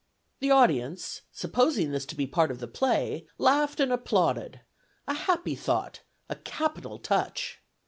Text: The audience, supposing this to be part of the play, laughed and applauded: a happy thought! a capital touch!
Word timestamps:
The 0.39 0.49
audience, 0.49 1.21
supposing 1.31 1.91
this 1.91 2.07
to 2.07 2.15
be 2.15 2.25
part 2.25 2.49
of 2.49 2.57
the 2.59 2.67
play, 2.67 3.27
laughed 3.37 3.79
and 3.79 3.91
applauded: 3.91 4.61
a 5.07 5.13
happy 5.13 5.53
thought! 5.53 5.99
a 6.27 6.37
capital 6.37 6.97
touch! 6.97 7.59